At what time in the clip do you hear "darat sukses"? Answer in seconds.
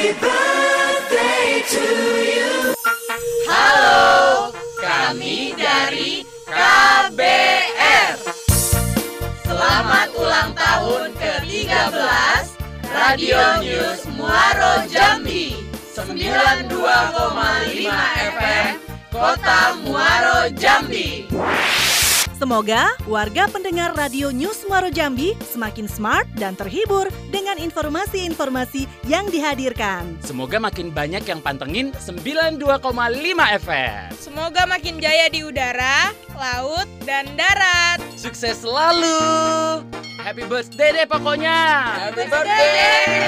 37.36-38.64